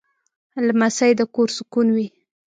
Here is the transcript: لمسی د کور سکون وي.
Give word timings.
لمسی 0.67 1.11
د 1.19 1.21
کور 1.33 1.49
سکون 1.57 1.87
وي. 1.95 2.07